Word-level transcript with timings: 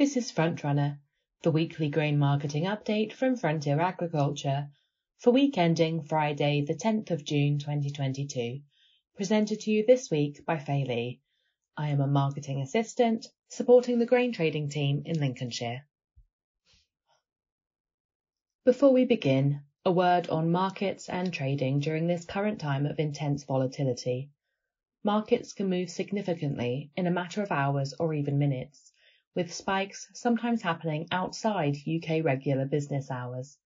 This 0.00 0.16
is 0.16 0.32
Frontrunner, 0.32 0.98
the 1.42 1.50
weekly 1.50 1.90
grain 1.90 2.18
marketing 2.18 2.64
update 2.64 3.12
from 3.12 3.36
Frontier 3.36 3.78
Agriculture 3.82 4.70
for 5.18 5.30
week 5.30 5.58
ending 5.58 6.04
Friday, 6.04 6.62
the 6.62 6.74
10th 6.74 7.10
of 7.10 7.22
June 7.22 7.58
2022, 7.58 8.62
presented 9.14 9.60
to 9.60 9.70
you 9.70 9.84
this 9.84 10.10
week 10.10 10.42
by 10.46 10.58
Fei 10.58 10.86
Li. 10.86 11.20
I 11.76 11.90
am 11.90 12.00
a 12.00 12.06
marketing 12.06 12.62
assistant 12.62 13.26
supporting 13.50 13.98
the 13.98 14.06
grain 14.06 14.32
trading 14.32 14.70
team 14.70 15.02
in 15.04 15.20
Lincolnshire. 15.20 15.86
Before 18.64 18.94
we 18.94 19.04
begin, 19.04 19.60
a 19.84 19.92
word 19.92 20.30
on 20.30 20.50
markets 20.50 21.10
and 21.10 21.30
trading 21.30 21.78
during 21.78 22.06
this 22.06 22.24
current 22.24 22.58
time 22.58 22.86
of 22.86 22.98
intense 22.98 23.44
volatility. 23.44 24.30
Markets 25.04 25.52
can 25.52 25.68
move 25.68 25.90
significantly 25.90 26.90
in 26.96 27.06
a 27.06 27.10
matter 27.10 27.42
of 27.42 27.52
hours 27.52 27.92
or 28.00 28.14
even 28.14 28.38
minutes, 28.38 28.89
with 29.34 29.52
spikes 29.52 30.08
sometimes 30.14 30.62
happening 30.62 31.06
outside 31.12 31.76
UK 31.86 32.24
regular 32.24 32.64
business 32.64 33.10
hours. 33.10 33.58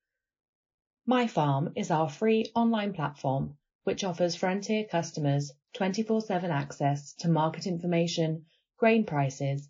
My 1.07 1.27
Farm 1.27 1.73
is 1.77 1.91
our 1.91 2.09
free 2.09 2.47
online 2.55 2.93
platform 2.93 3.57
which 3.85 4.05
offers 4.05 4.35
Frontier 4.35 4.85
customers 4.85 5.53
24/7 5.75 6.51
access 6.51 7.13
to 7.15 7.29
market 7.29 7.67
information, 7.67 8.47
grain 8.79 9.05
prices, 9.05 9.69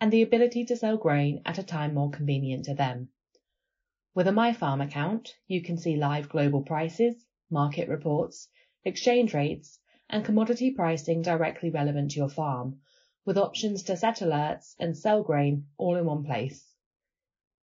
and 0.00 0.12
the 0.12 0.22
ability 0.22 0.64
to 0.64 0.76
sell 0.76 0.96
grain 0.96 1.42
at 1.44 1.58
a 1.58 1.62
time 1.62 1.94
more 1.94 2.10
convenient 2.10 2.66
to 2.66 2.74
them. 2.74 3.08
With 4.14 4.28
a 4.28 4.32
My 4.32 4.52
Farm 4.52 4.80
account, 4.80 5.34
you 5.46 5.62
can 5.62 5.78
see 5.78 5.96
live 5.96 6.28
global 6.28 6.62
prices, 6.62 7.26
market 7.50 7.88
reports, 7.88 8.48
exchange 8.84 9.34
rates, 9.34 9.80
and 10.08 10.24
commodity 10.24 10.70
pricing 10.70 11.22
directly 11.22 11.70
relevant 11.70 12.12
to 12.12 12.18
your 12.18 12.28
farm, 12.28 12.80
with 13.26 13.36
options 13.36 13.82
to 13.82 13.94
set 13.96 14.20
alerts 14.20 14.74
and 14.78 14.96
sell 14.96 15.22
grain 15.22 15.66
all 15.76 15.96
in 15.96 16.06
one 16.06 16.24
place. 16.24 16.64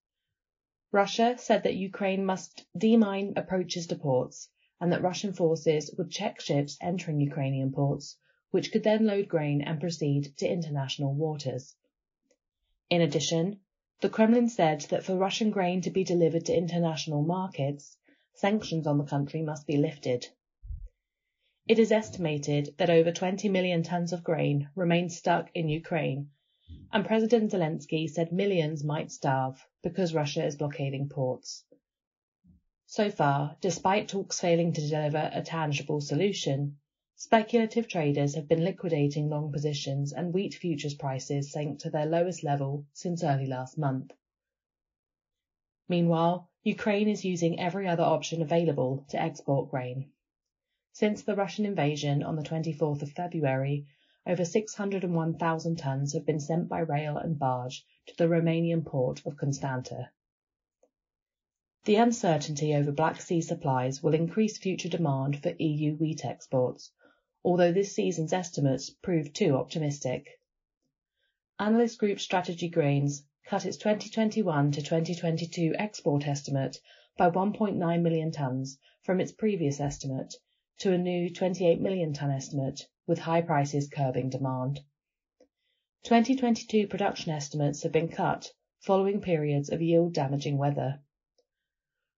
Russia 0.91 1.36
said 1.36 1.64
that 1.64 1.77
Ukraine 1.77 2.25
must 2.25 2.64
demine 2.75 3.34
approaches 3.36 3.86
to 3.88 3.97
ports 3.97 4.48
and 4.80 4.92
that 4.92 5.03
Russian 5.03 5.34
forces 5.34 5.94
would 5.98 6.10
check 6.10 6.41
ships 6.41 6.78
entering 6.80 7.20
Ukrainian 7.20 7.70
ports, 7.70 8.16
which 8.50 8.72
could 8.72 8.84
then 8.84 9.05
load 9.05 9.28
grain 9.28 9.60
and 9.60 9.78
proceed 9.78 10.34
to 10.38 10.48
international 10.48 11.12
waters. 11.12 11.77
In 12.91 13.03
addition, 13.03 13.61
the 14.00 14.08
Kremlin 14.08 14.48
said 14.48 14.81
that 14.91 15.05
for 15.05 15.17
Russian 15.17 15.50
grain 15.50 15.83
to 15.83 15.91
be 15.91 16.05
delivered 16.05 16.47
to 16.47 16.56
international 16.56 17.22
markets, 17.22 17.97
sanctions 18.33 18.86
on 18.86 18.97
the 18.97 19.05
country 19.05 19.42
must 19.42 19.67
be 19.67 19.77
lifted. 19.77 20.27
It 21.66 21.78
is 21.78 21.92
estimated 21.92 22.75
that 22.78 22.89
over 22.89 23.12
20 23.12 23.50
million 23.50 23.83
tons 23.83 24.14
of 24.14 24.25
grain 24.25 24.70
remain 24.75 25.10
stuck 25.10 25.50
in 25.54 25.69
Ukraine, 25.69 26.31
and 26.91 27.04
President 27.04 27.53
Zelensky 27.53 28.09
said 28.09 28.32
millions 28.32 28.82
might 28.82 29.12
starve 29.12 29.62
because 29.82 30.15
Russia 30.15 30.47
is 30.47 30.56
blockading 30.56 31.10
ports. 31.10 31.65
So 32.87 33.10
far, 33.10 33.59
despite 33.60 34.09
talks 34.09 34.41
failing 34.41 34.72
to 34.72 34.88
deliver 34.88 35.31
a 35.31 35.43
tangible 35.43 36.00
solution, 36.00 36.78
Speculative 37.21 37.89
traders 37.89 38.37
have 38.37 38.47
been 38.47 38.62
liquidating 38.62 39.29
long 39.29 39.51
positions 39.51 40.12
and 40.12 40.33
wheat 40.33 40.55
futures 40.55 40.95
prices 40.95 41.51
sank 41.51 41.81
to 41.81 41.91
their 41.91 42.06
lowest 42.06 42.45
level 42.45 42.87
since 42.93 43.25
early 43.25 43.45
last 43.45 43.77
month. 43.77 44.12
Meanwhile, 45.89 46.49
Ukraine 46.62 47.09
is 47.09 47.25
using 47.25 47.59
every 47.59 47.89
other 47.89 48.05
option 48.05 48.41
available 48.41 49.05
to 49.09 49.21
export 49.21 49.69
grain. 49.69 50.12
Since 50.93 51.25
the 51.25 51.34
Russian 51.34 51.67
invasion 51.67 52.23
on 52.23 52.37
the 52.37 52.43
24th 52.45 53.03
of 53.03 53.11
February, 53.11 53.87
over 54.25 54.45
601,000 54.45 55.77
tons 55.77 56.12
have 56.12 56.25
been 56.25 56.39
sent 56.39 56.69
by 56.69 56.79
rail 56.79 57.17
and 57.17 57.37
barge 57.37 57.85
to 58.06 58.17
the 58.17 58.29
Romanian 58.29 58.87
port 58.87 59.27
of 59.27 59.37
Constanta. 59.37 60.09
The 61.85 61.97
uncertainty 61.97 62.77
over 62.77 62.93
Black 62.93 63.21
Sea 63.21 63.41
supplies 63.41 64.05
will 64.05 64.15
increase 64.15 64.56
future 64.56 64.89
demand 64.89 65.43
for 65.43 65.53
EU 65.59 65.97
wheat 65.97 66.25
exports, 66.25 66.93
although 67.44 67.72
this 67.72 67.94
season's 67.94 68.32
estimates 68.32 68.91
proved 68.91 69.34
too 69.34 69.56
optimistic. 69.56 70.26
Analyst 71.59 71.99
group 71.99 72.21
Strategie 72.21 72.69
Grains 72.69 73.25
cut 73.47 73.65
its 73.65 73.76
2021 73.78 74.72
to 74.72 74.82
2022 74.82 75.75
export 75.78 76.26
estimate 76.26 76.76
by 77.16 77.31
1.9 77.31 78.03
million 78.03 78.31
tons 78.31 78.78
from 79.03 79.21
its 79.21 79.32
previous 79.32 79.81
estimate 79.81 80.34
to 80.78 80.93
a 80.93 80.99
new 80.99 81.32
28 81.32 81.81
million 81.81 82.12
ton 82.12 82.31
estimate, 82.31 82.87
with 83.06 83.19
high 83.19 83.41
prices 83.41 83.88
curbing 83.88 84.28
demand. 84.28 84.81
2022 86.03 86.87
production 86.87 87.32
estimates 87.32 87.82
have 87.82 87.93
been 87.93 88.09
cut 88.09 88.53
following 88.81 89.20
periods 89.20 89.70
of 89.70 89.81
yield 89.81 90.12
damaging 90.12 90.59
weather. 90.59 91.00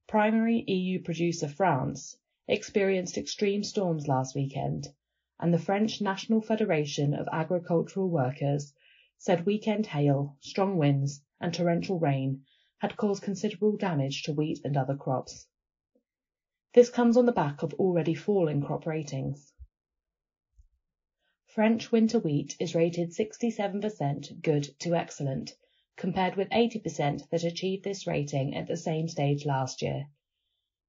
Primary 0.08 0.64
EU 0.66 1.00
producer 1.00 1.48
France 1.48 2.16
experienced 2.48 3.16
extreme 3.16 3.62
storms 3.62 4.08
last 4.08 4.34
weekend 4.34 4.88
and 5.40 5.52
the 5.52 5.58
French 5.58 6.00
National 6.00 6.40
Federation 6.40 7.14
of 7.14 7.26
Agricultural 7.32 8.08
Workers 8.08 8.74
said 9.16 9.46
weekend 9.46 9.86
hail, 9.86 10.36
strong 10.40 10.76
winds, 10.76 11.22
and 11.40 11.52
torrential 11.52 11.98
rain 11.98 12.42
had 12.78 12.96
caused 12.96 13.22
considerable 13.22 13.76
damage 13.76 14.22
to 14.22 14.32
wheat 14.32 14.60
and 14.64 14.76
other 14.76 14.94
crops. 14.94 15.46
This 16.74 16.90
comes 16.90 17.16
on 17.16 17.26
the 17.26 17.32
back 17.32 17.62
of 17.62 17.74
already 17.74 18.14
falling 18.14 18.62
crop 18.62 18.86
ratings. 18.86 19.52
French 21.46 21.90
winter 21.90 22.18
wheat 22.18 22.54
is 22.60 22.74
rated 22.74 23.10
67% 23.10 24.40
good 24.40 24.68
to 24.78 24.94
excellent, 24.94 25.52
compared 25.96 26.36
with 26.36 26.48
80% 26.50 27.28
that 27.30 27.44
achieved 27.44 27.82
this 27.82 28.06
rating 28.06 28.54
at 28.54 28.68
the 28.68 28.76
same 28.76 29.08
stage 29.08 29.44
last 29.44 29.82
year. 29.82 30.06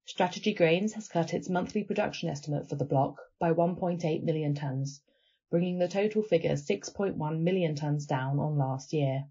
Strategie 0.04 0.52
Grains 0.52 0.94
has 0.94 1.06
cut 1.06 1.32
its 1.32 1.48
monthly 1.48 1.84
production 1.84 2.28
estimate 2.28 2.68
for 2.68 2.74
the 2.74 2.84
block 2.84 3.20
by 3.38 3.52
1.8 3.52 4.24
million 4.24 4.52
tons, 4.52 5.00
bringing 5.48 5.78
the 5.78 5.86
total 5.86 6.24
figure 6.24 6.54
6.1 6.54 7.40
million 7.40 7.76
tons 7.76 8.04
down 8.04 8.40
on 8.40 8.58
last 8.58 8.92
year. 8.92 9.28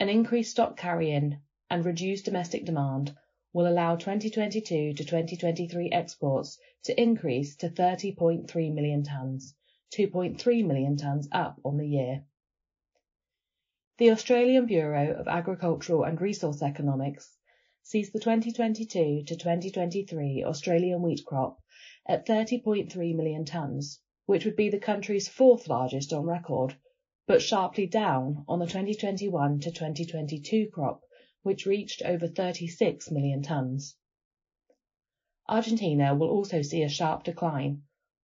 An 0.00 0.08
increased 0.08 0.52
stock 0.52 0.78
carry-in 0.78 1.38
and 1.68 1.84
reduced 1.84 2.24
domestic 2.24 2.64
demand 2.64 3.14
will 3.52 3.68
allow 3.68 3.94
2022 3.94 4.94
to 4.94 5.04
2023 5.04 5.90
exports 5.90 6.58
to 6.84 6.98
increase 6.98 7.56
to 7.56 7.68
30.3 7.68 8.72
million 8.72 9.02
tons, 9.02 9.54
2.3 9.92 10.66
million 10.66 10.96
tons 10.96 11.28
up 11.30 11.60
on 11.62 11.76
the 11.76 11.86
year. 11.86 12.24
The 13.98 14.12
Australian 14.12 14.64
Bureau 14.64 15.12
of 15.12 15.28
Agricultural 15.28 16.04
and 16.04 16.18
Resource 16.20 16.62
Economics 16.62 17.36
sees 17.88 18.10
the 18.10 18.18
2022 18.18 19.22
to 19.22 19.36
2023 19.36 20.42
Australian 20.44 21.00
wheat 21.02 21.24
crop 21.24 21.62
at 22.04 22.26
30.3 22.26 23.14
million 23.14 23.44
tonnes, 23.44 24.00
which 24.24 24.44
would 24.44 24.56
be 24.56 24.68
the 24.68 24.80
country's 24.80 25.28
fourth 25.28 25.68
largest 25.68 26.12
on 26.12 26.24
record, 26.24 26.74
but 27.28 27.40
sharply 27.40 27.86
down 27.86 28.44
on 28.48 28.58
the 28.58 28.66
2021 28.66 29.60
to 29.60 29.70
2022 29.70 30.68
crop, 30.72 31.00
which 31.44 31.64
reached 31.64 32.02
over 32.02 32.26
36 32.26 33.12
million 33.12 33.40
tonnes. 33.40 33.94
Argentina 35.48 36.12
will 36.12 36.30
also 36.30 36.62
see 36.62 36.82
a 36.82 36.88
sharp 36.88 37.22
decline 37.22 37.84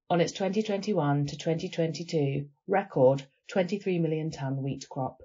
on 0.10 0.20
its 0.20 0.32
2021 0.32 1.28
to 1.28 1.38
2022 1.38 2.50
record 2.66 3.28
23 3.50 4.00
million 4.00 4.32
tonne 4.32 4.64
wheat 4.64 4.90
crop. 4.90 5.22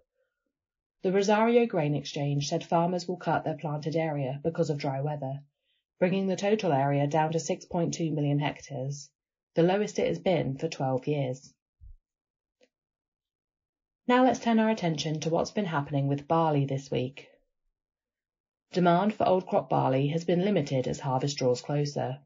The 1.02 1.12
Rosario 1.12 1.66
Grain 1.66 1.94
Exchange 1.94 2.48
said 2.48 2.64
farmers 2.64 3.06
will 3.06 3.18
cut 3.18 3.44
their 3.44 3.58
planted 3.58 3.96
area 3.96 4.40
because 4.42 4.70
of 4.70 4.78
dry 4.78 5.02
weather, 5.02 5.42
bringing 5.98 6.26
the 6.26 6.36
total 6.36 6.72
area 6.72 7.06
down 7.06 7.32
to 7.32 7.38
6.2 7.38 8.12
million 8.12 8.38
hectares, 8.38 9.10
the 9.54 9.62
lowest 9.62 9.98
it 9.98 10.06
has 10.06 10.18
been 10.18 10.56
for 10.56 10.68
12 10.68 11.06
years. 11.06 11.52
Now 14.08 14.24
let's 14.24 14.40
turn 14.40 14.58
our 14.58 14.70
attention 14.70 15.20
to 15.20 15.30
what's 15.30 15.50
been 15.50 15.66
happening 15.66 16.08
with 16.08 16.26
barley 16.26 16.64
this 16.64 16.90
week. 16.90 17.28
Demand 18.72 19.12
for 19.12 19.28
old 19.28 19.46
crop 19.46 19.68
barley 19.68 20.08
has 20.08 20.24
been 20.24 20.44
limited 20.44 20.88
as 20.88 21.00
harvest 21.00 21.36
draws 21.36 21.60
closer, 21.60 22.20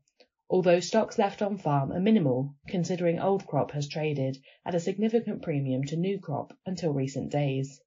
although 0.49 0.81
stocks 0.81 1.19
left 1.19 1.43
on 1.43 1.59
farm 1.59 1.93
are 1.93 2.01
minimal 2.01 2.55
considering 2.69 3.19
old 3.19 3.47
crop 3.47 3.73
has 3.73 3.89
traded 3.89 4.39
at 4.65 4.75
a 4.75 4.81
significant 4.81 5.43
premium 5.43 5.85
to 5.85 5.97
new 5.97 6.19
crop 6.19 6.57
until 6.67 6.93
recent 6.93 7.33
days. 7.33 7.81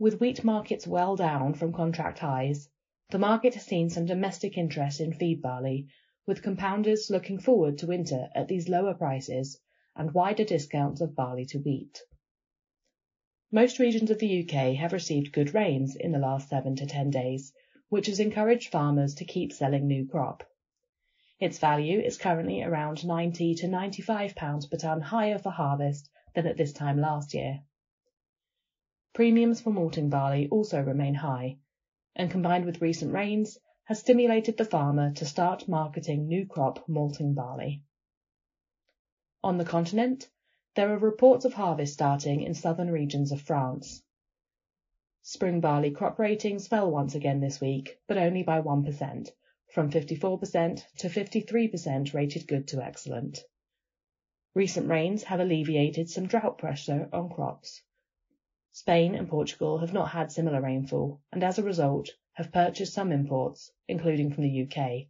With 0.00 0.20
wheat 0.20 0.44
markets 0.44 0.86
well 0.86 1.16
down 1.16 1.54
from 1.54 1.72
contract 1.72 2.20
highs, 2.20 2.68
the 3.10 3.18
market 3.18 3.54
has 3.54 3.64
seen 3.64 3.90
some 3.90 4.06
domestic 4.06 4.56
interest 4.56 5.00
in 5.00 5.12
feed 5.12 5.42
barley, 5.42 5.88
with 6.24 6.40
compounders 6.40 7.10
looking 7.10 7.40
forward 7.40 7.78
to 7.78 7.88
winter 7.88 8.28
at 8.32 8.46
these 8.46 8.68
lower 8.68 8.94
prices 8.94 9.58
and 9.96 10.14
wider 10.14 10.44
discounts 10.44 11.00
of 11.00 11.16
barley 11.16 11.46
to 11.46 11.58
wheat. 11.58 12.00
Most 13.50 13.80
regions 13.80 14.12
of 14.12 14.20
the 14.20 14.42
UK 14.44 14.76
have 14.76 14.92
received 14.92 15.32
good 15.32 15.52
rains 15.52 15.96
in 15.96 16.12
the 16.12 16.20
last 16.20 16.48
seven 16.48 16.76
to 16.76 16.86
ten 16.86 17.10
days, 17.10 17.52
which 17.88 18.06
has 18.06 18.20
encouraged 18.20 18.70
farmers 18.70 19.16
to 19.16 19.24
keep 19.24 19.52
selling 19.52 19.88
new 19.88 20.06
crop. 20.06 20.44
Its 21.40 21.58
value 21.58 21.98
is 21.98 22.18
currently 22.18 22.62
around 22.62 23.04
90 23.04 23.56
to 23.56 23.66
95 23.66 24.36
pounds 24.36 24.64
per 24.68 24.76
tonne 24.76 25.00
higher 25.00 25.38
for 25.38 25.50
harvest 25.50 26.08
than 26.36 26.46
at 26.46 26.56
this 26.56 26.72
time 26.72 27.00
last 27.00 27.34
year. 27.34 27.64
Premiums 29.18 29.60
for 29.60 29.70
malting 29.70 30.10
barley 30.10 30.46
also 30.48 30.80
remain 30.80 31.14
high, 31.14 31.58
and 32.14 32.30
combined 32.30 32.64
with 32.64 32.80
recent 32.80 33.12
rains, 33.12 33.58
has 33.82 33.98
stimulated 33.98 34.56
the 34.56 34.64
farmer 34.64 35.12
to 35.14 35.26
start 35.26 35.66
marketing 35.66 36.28
new 36.28 36.46
crop 36.46 36.88
malting 36.88 37.34
barley. 37.34 37.82
On 39.42 39.58
the 39.58 39.64
continent, 39.64 40.30
there 40.76 40.94
are 40.94 40.98
reports 40.98 41.44
of 41.44 41.52
harvest 41.52 41.94
starting 41.94 42.42
in 42.42 42.54
southern 42.54 42.92
regions 42.92 43.32
of 43.32 43.40
France. 43.40 44.04
Spring 45.22 45.60
barley 45.60 45.90
crop 45.90 46.20
ratings 46.20 46.68
fell 46.68 46.88
once 46.88 47.16
again 47.16 47.40
this 47.40 47.60
week, 47.60 47.98
but 48.06 48.18
only 48.18 48.44
by 48.44 48.60
1%, 48.60 49.32
from 49.74 49.90
54% 49.90 50.84
to 50.98 51.08
53% 51.08 52.14
rated 52.14 52.46
good 52.46 52.68
to 52.68 52.80
excellent. 52.80 53.40
Recent 54.54 54.88
rains 54.88 55.24
have 55.24 55.40
alleviated 55.40 56.08
some 56.08 56.28
drought 56.28 56.58
pressure 56.58 57.08
on 57.12 57.30
crops. 57.30 57.82
Spain 58.78 59.16
and 59.16 59.28
Portugal 59.28 59.78
have 59.78 59.92
not 59.92 60.10
had 60.10 60.30
similar 60.30 60.60
rainfall, 60.60 61.20
and 61.32 61.42
as 61.42 61.58
a 61.58 61.64
result 61.64 62.10
have 62.34 62.52
purchased 62.52 62.94
some 62.94 63.10
imports, 63.10 63.72
including 63.88 64.30
from 64.30 64.44
the 64.44 64.62
UK. 64.62 65.08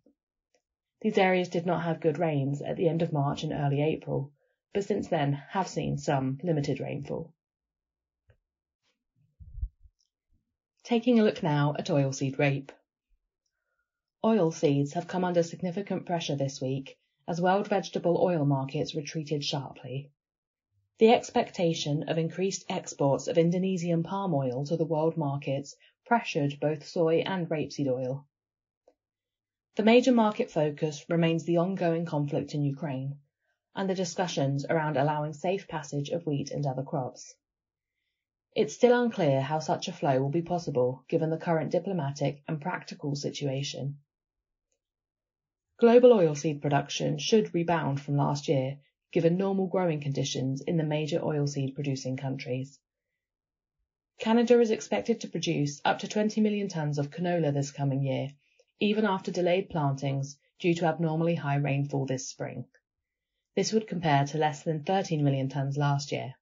These 1.03 1.19
areas 1.19 1.51
did 1.51 1.67
not 1.67 1.83
have 1.83 2.01
good 2.01 2.17
rains 2.17 2.63
at 2.63 2.79
the 2.79 2.89
end 2.89 3.03
of 3.03 3.13
March 3.13 3.43
and 3.43 3.53
early 3.53 3.83
April, 3.83 4.33
but 4.73 4.85
since 4.85 5.09
then 5.09 5.35
have 5.51 5.69
seen 5.69 5.99
some 5.99 6.39
limited 6.43 6.81
rainfall. 6.81 7.35
Taking 10.83 11.19
a 11.19 11.23
look 11.23 11.43
now 11.43 11.75
at 11.79 11.91
oilseed 11.91 12.39
rape. 12.39 12.73
Oilseeds 14.25 14.95
have 14.95 15.09
come 15.09 15.25
under 15.25 15.43
significant 15.43 16.07
pressure 16.07 16.37
this 16.37 16.59
week 16.59 16.99
as 17.29 17.39
world 17.39 17.69
vegetable 17.69 18.17
oil 18.17 18.47
markets 18.47 18.95
retreated 18.95 19.45
sharply. 19.45 20.11
The 20.99 21.13
expectation 21.13 22.09
of 22.09 22.19
increased 22.19 22.65
exports 22.69 23.29
of 23.29 23.39
Indonesian 23.39 24.03
palm 24.03 24.35
oil 24.35 24.65
to 24.65 24.77
the 24.77 24.85
world 24.85 25.17
markets 25.17 25.77
pressured 26.05 26.59
both 26.59 26.85
soy 26.85 27.21
and 27.21 27.49
rapeseed 27.49 27.87
oil. 27.87 28.27
The 29.77 29.85
major 29.85 30.11
market 30.11 30.51
focus 30.51 31.09
remains 31.09 31.45
the 31.45 31.59
ongoing 31.59 32.05
conflict 32.05 32.53
in 32.53 32.65
Ukraine, 32.65 33.21
and 33.77 33.89
the 33.89 33.95
discussions 33.95 34.67
around 34.67 34.97
allowing 34.97 35.35
safe 35.35 35.69
passage 35.69 36.09
of 36.09 36.27
wheat 36.27 36.51
and 36.51 36.67
other 36.67 36.83
crops. 36.83 37.33
It's 38.57 38.75
still 38.75 39.01
unclear 39.01 39.41
how 39.41 39.61
such 39.61 39.87
a 39.87 39.93
flow 39.93 40.21
will 40.21 40.31
be 40.31 40.43
possible 40.43 41.05
given 41.07 41.31
the 41.31 41.39
current 41.39 41.71
diplomatic 41.71 42.43
and 42.49 42.61
practical 42.61 43.15
situation. 43.15 44.01
Global 45.77 46.11
oilseed 46.11 46.61
production 46.61 47.19
should 47.19 47.55
rebound 47.55 48.01
from 48.01 48.17
last 48.17 48.49
year 48.49 48.81
given 49.11 49.37
normal 49.37 49.67
growing 49.67 50.01
conditions 50.01 50.61
in 50.61 50.77
the 50.77 50.85
major 50.85 51.19
oilseed 51.21 51.75
producing 51.75 52.17
countries. 52.17 52.79
Canada 54.19 54.61
is 54.61 54.71
expected 54.71 55.21
to 55.21 55.29
produce 55.29 55.81
up 55.85 56.01
to 56.01 56.09
20 56.09 56.41
million 56.41 56.69
tonnes 56.69 56.99
of 56.99 57.11
canola 57.11 57.53
this 57.53 57.71
coming 57.71 58.03
year, 58.03 58.31
even 58.81 59.05
after 59.05 59.31
delayed 59.31 59.71
plantings 59.71 60.37
due 60.59 60.75
to 60.75 60.87
abnormally 60.87 61.37
high 61.37 61.55
rainfall 61.55 62.05
this 62.05 62.29
spring. 62.29 62.65
This 63.55 63.73
would 63.73 63.87
compare 63.87 64.25
to 64.27 64.39
less 64.39 64.63
than 64.63 64.85
13 64.85 65.23
million 65.23 65.49
tonnes 65.49 65.77
last 65.77 66.13
year. 66.13 66.35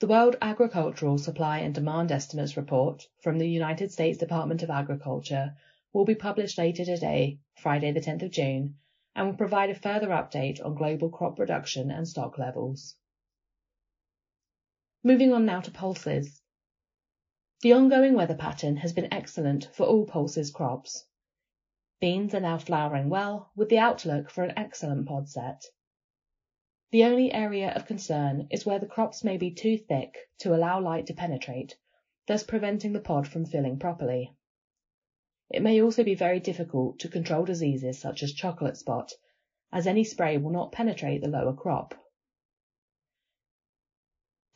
The 0.00 0.06
World 0.06 0.36
Agricultural 0.42 1.18
Supply 1.18 1.58
and 1.60 1.74
Demand 1.74 2.12
Estimates 2.12 2.56
report 2.56 3.08
from 3.20 3.38
the 3.38 3.48
United 3.48 3.90
States 3.92 4.18
Department 4.18 4.62
of 4.62 4.70
Agriculture 4.70 5.56
will 5.92 6.04
be 6.04 6.14
published 6.14 6.58
later 6.58 6.84
today, 6.84 7.38
Friday 7.54 7.92
the 7.92 8.00
10th 8.00 8.22
of 8.22 8.30
June, 8.30 8.76
and 9.14 9.26
will 9.26 9.36
provide 9.36 9.70
a 9.70 9.74
further 9.74 10.08
update 10.08 10.64
on 10.64 10.74
global 10.74 11.08
crop 11.08 11.36
production 11.36 11.90
and 11.90 12.06
stock 12.06 12.38
levels. 12.38 12.96
Moving 15.02 15.32
on 15.32 15.44
now 15.44 15.60
to 15.60 15.70
pulses. 15.70 16.40
The 17.60 17.72
ongoing 17.74 18.14
weather 18.14 18.36
pattern 18.36 18.76
has 18.78 18.92
been 18.92 19.12
excellent 19.12 19.68
for 19.72 19.84
all 19.84 20.06
pulses 20.06 20.50
crops. 20.50 21.06
Beans 22.00 22.34
are 22.34 22.40
now 22.40 22.58
flowering 22.58 23.08
well, 23.08 23.50
with 23.54 23.68
the 23.68 23.78
outlook 23.78 24.30
for 24.30 24.44
an 24.44 24.52
excellent 24.58 25.06
pod 25.06 25.28
set. 25.28 25.64
The 26.90 27.04
only 27.04 27.32
area 27.32 27.72
of 27.72 27.86
concern 27.86 28.48
is 28.50 28.66
where 28.66 28.78
the 28.78 28.86
crops 28.86 29.24
may 29.24 29.36
be 29.36 29.50
too 29.50 29.78
thick 29.78 30.16
to 30.38 30.54
allow 30.54 30.80
light 30.80 31.06
to 31.06 31.14
penetrate, 31.14 31.76
thus 32.26 32.44
preventing 32.44 32.92
the 32.92 33.00
pod 33.00 33.26
from 33.26 33.46
filling 33.46 33.78
properly. 33.78 34.34
It 35.50 35.62
may 35.62 35.82
also 35.82 36.04
be 36.04 36.14
very 36.14 36.40
difficult 36.40 36.98
to 37.00 37.08
control 37.08 37.44
diseases 37.44 37.98
such 37.98 38.22
as 38.22 38.32
chocolate 38.32 38.76
spot, 38.76 39.12
as 39.72 39.86
any 39.86 40.04
spray 40.04 40.38
will 40.38 40.50
not 40.50 40.72
penetrate 40.72 41.20
the 41.20 41.28
lower 41.28 41.52
crop. 41.52 41.94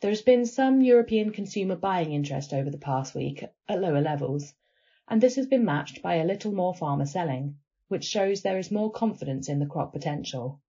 There 0.01 0.11
has 0.11 0.21
been 0.21 0.45
some 0.45 0.81
European 0.81 1.31
consumer 1.31 1.75
buying 1.75 2.13
interest 2.13 2.53
over 2.53 2.69
the 2.69 2.77
past 2.77 3.13
week 3.13 3.43
at 3.67 3.81
lower 3.81 4.01
levels, 4.01 4.53
and 5.07 5.21
this 5.21 5.35
has 5.35 5.45
been 5.45 5.65
matched 5.65 6.01
by 6.01 6.15
a 6.15 6.25
little 6.25 6.53
more 6.53 6.73
farmer 6.73 7.05
selling, 7.05 7.57
which 7.89 8.05
shows 8.05 8.41
there 8.41 8.57
is 8.57 8.71
more 8.71 8.91
confidence 8.91 9.49
in 9.49 9.59
the 9.59 9.65
crop 9.65 9.91
potential. 9.91 10.61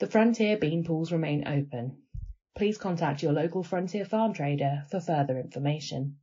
The 0.00 0.06
Frontier 0.06 0.56
bean 0.56 0.84
pools 0.84 1.12
remain 1.12 1.46
open. 1.46 2.02
Please 2.56 2.76
contact 2.76 3.22
your 3.22 3.32
local 3.32 3.62
Frontier 3.62 4.04
farm 4.04 4.32
trader 4.32 4.84
for 4.90 5.00
further 5.00 5.38
information. 5.38 6.18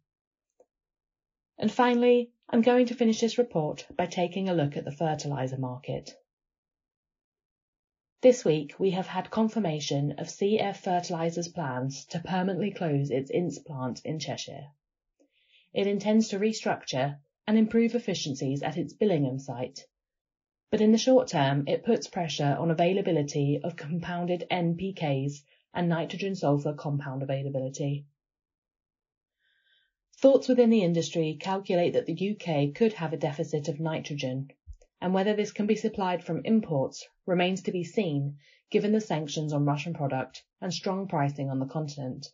And 1.57 1.71
finally, 1.71 2.31
I'm 2.49 2.61
going 2.61 2.87
to 2.87 2.95
finish 2.95 3.21
this 3.21 3.37
report 3.37 3.87
by 3.95 4.07
taking 4.07 4.49
a 4.49 4.53
look 4.53 4.75
at 4.75 4.85
the 4.85 4.91
fertiliser 4.91 5.57
market. 5.57 6.15
This 8.21 8.43
week 8.43 8.79
we 8.79 8.91
have 8.91 9.07
had 9.07 9.29
confirmation 9.29 10.13
of 10.13 10.27
CF 10.27 10.77
Fertilisers' 10.77 11.47
plans 11.47 12.05
to 12.07 12.19
permanently 12.19 12.71
close 12.71 13.11
its 13.11 13.29
Ince 13.29 13.59
plant 13.59 14.01
in 14.03 14.19
Cheshire. 14.19 14.67
It 15.73 15.87
intends 15.87 16.29
to 16.29 16.39
restructure 16.39 17.19
and 17.47 17.57
improve 17.57 17.95
efficiencies 17.95 18.63
at 18.63 18.77
its 18.77 18.93
Billingham 18.93 19.39
site, 19.39 19.85
but 20.71 20.81
in 20.81 20.91
the 20.91 20.97
short 20.97 21.27
term 21.27 21.67
it 21.67 21.83
puts 21.83 22.07
pressure 22.07 22.55
on 22.59 22.71
availability 22.71 23.61
of 23.63 23.75
compounded 23.75 24.45
NPKs 24.49 25.43
and 25.73 25.87
nitrogen-sulfur 25.87 26.73
compound 26.73 27.23
availability. 27.23 28.05
Thoughts 30.25 30.47
within 30.47 30.71
the 30.71 30.81
industry 30.81 31.37
calculate 31.39 31.93
that 31.93 32.07
the 32.07 32.31
UK 32.31 32.73
could 32.73 32.93
have 32.93 33.13
a 33.13 33.17
deficit 33.17 33.67
of 33.67 33.79
nitrogen, 33.79 34.49
and 34.99 35.13
whether 35.13 35.35
this 35.35 35.51
can 35.51 35.67
be 35.67 35.75
supplied 35.75 36.23
from 36.23 36.41
imports 36.45 37.07
remains 37.27 37.61
to 37.61 37.71
be 37.71 37.83
seen 37.83 38.39
given 38.71 38.91
the 38.91 38.99
sanctions 38.99 39.53
on 39.53 39.65
Russian 39.65 39.93
product 39.93 40.43
and 40.59 40.73
strong 40.73 41.07
pricing 41.07 41.51
on 41.51 41.59
the 41.59 41.67
continent. 41.67 42.25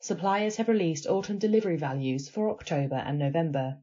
Suppliers 0.00 0.56
have 0.56 0.66
released 0.66 1.06
autumn 1.06 1.38
delivery 1.38 1.76
values 1.76 2.28
for 2.28 2.50
October 2.50 2.96
and 2.96 3.16
November. 3.16 3.78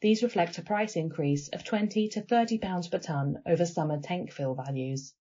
These 0.00 0.24
reflect 0.24 0.58
a 0.58 0.62
price 0.62 0.96
increase 0.96 1.46
of 1.50 1.62
20 1.62 2.08
to 2.08 2.20
30 2.20 2.58
pounds 2.58 2.88
per 2.88 2.98
tonne 2.98 3.40
over 3.46 3.64
summer 3.64 4.00
tank 4.00 4.32
fill 4.32 4.56
values. 4.56 5.14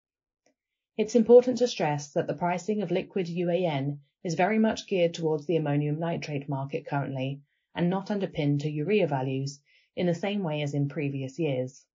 It's 0.98 1.14
important 1.14 1.60
to 1.60 1.68
stress 1.68 2.12
that 2.14 2.26
the 2.26 2.34
pricing 2.34 2.82
of 2.82 2.90
liquid 2.90 3.28
UAN 3.28 4.00
is 4.24 4.36
very 4.36 4.60
much 4.60 4.88
geared 4.88 5.14
towards 5.14 5.46
the 5.46 5.56
ammonium 5.56 6.00
nitrate 6.00 6.50
market 6.50 6.86
currently 6.86 7.42
and 7.74 7.90
not 7.90 8.12
underpinned 8.12 8.62
to 8.62 8.70
urea 8.70 9.08
values 9.08 9.62
in 9.96 10.06
the 10.06 10.14
same 10.14 10.44
way 10.44 10.62
as 10.62 10.74
in 10.74 10.90
previous 10.90 11.40
years. 11.40 11.86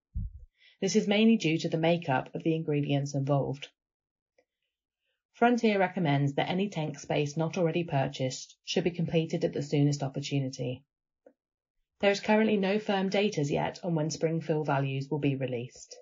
This 0.81 0.97
is 0.97 1.09
mainly 1.09 1.37
due 1.37 1.59
to 1.59 1.69
the 1.69 1.79
makeup 1.79 2.35
of 2.35 2.43
the 2.43 2.55
ingredients 2.55 3.15
involved. 3.15 3.69
Frontier 5.33 5.79
recommends 5.79 6.35
that 6.35 6.49
any 6.49 6.69
tank 6.69 6.99
space 6.99 7.37
not 7.37 7.59
already 7.59 7.85
purchased 7.85 8.57
should 8.65 8.85
be 8.85 8.91
completed 8.91 9.45
at 9.45 9.53
the 9.53 9.63
soonest 9.63 10.03
opportunity. 10.03 10.85
There 12.01 12.11
is 12.11 12.21
currently 12.21 12.57
no 12.57 12.79
firm 12.79 13.09
date 13.09 13.39
as 13.39 13.51
yet 13.51 13.81
on 13.83 13.95
when 13.95 14.11
spring 14.11 14.41
fill 14.41 14.63
values 14.63 15.09
will 15.11 15.19
be 15.19 15.37
released. 15.37 15.97